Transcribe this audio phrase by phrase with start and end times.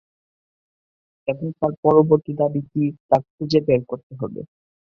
[1.27, 4.41] এবং তার পরবর্তী দাবি কি তা খুঁজে বের করতে হবে।